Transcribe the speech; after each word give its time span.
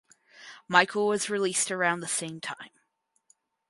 Michael 0.67 1.05
was 1.05 1.29
released 1.29 1.69
around 1.69 1.99
the 1.99 2.07
same 2.07 2.39
time. 2.41 2.71